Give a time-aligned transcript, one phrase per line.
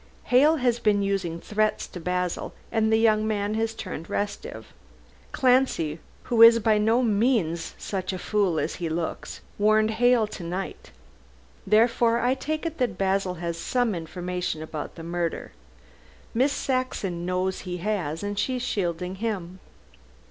[0.23, 4.73] Hale has been using threats to Basil, and the young man has turned restive.
[5.31, 10.43] Clancy, who is by no means such a fool as he looks, warned Hale to
[10.43, 10.89] night.
[11.67, 15.51] Therefore I take it, that Basil has some information about the murder.
[16.33, 19.59] Miss Saxon knows he has, and she is shielding him."